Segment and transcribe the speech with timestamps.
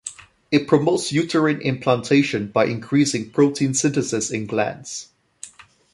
[0.49, 5.09] It promotes uterine implantation by increasing protein synthesis in glands.